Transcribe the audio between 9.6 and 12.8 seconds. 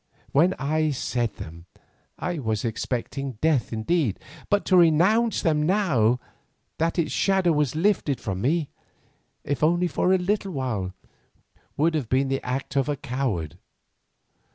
only for a little while, would have been the act